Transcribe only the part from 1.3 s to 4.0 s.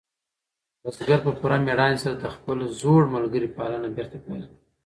پوره مېړانې سره د خپل زوړ ملګري پالنه